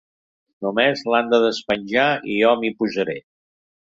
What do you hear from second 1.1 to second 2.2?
l'han de despenjar